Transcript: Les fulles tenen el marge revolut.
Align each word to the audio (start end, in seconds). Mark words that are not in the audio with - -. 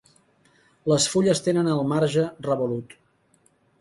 Les 0.93 1.05
fulles 1.11 1.43
tenen 1.49 1.71
el 1.75 1.85
marge 1.93 2.25
revolut. 2.49 2.97